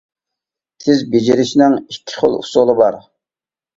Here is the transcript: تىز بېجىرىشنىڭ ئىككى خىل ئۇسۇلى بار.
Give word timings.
تىز 0.85 1.03
بېجىرىشنىڭ 1.11 1.75
ئىككى 1.81 2.17
خىل 2.23 2.39
ئۇسۇلى 2.39 2.77
بار. 2.81 2.99